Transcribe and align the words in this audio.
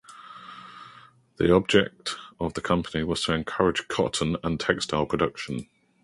The 1.37 1.53
object 1.53 2.15
of 2.39 2.55
the 2.55 2.61
company 2.61 3.03
was 3.03 3.23
to 3.25 3.33
encourage 3.35 3.87
cotton 3.87 4.35
and 4.43 4.59
textile 4.59 5.05
production. 5.05 5.67